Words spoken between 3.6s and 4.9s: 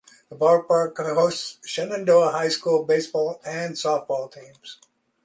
softball teams.